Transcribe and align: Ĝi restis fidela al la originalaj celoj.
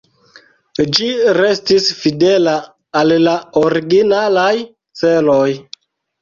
Ĝi 0.99 1.09
restis 1.37 1.89
fidela 1.97 2.55
al 3.03 3.13
la 3.27 3.35
originalaj 3.63 4.51
celoj. 5.03 5.47